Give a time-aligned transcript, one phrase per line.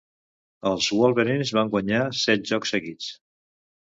[0.69, 3.13] Els Wolverines van guanyar set jocs seguits.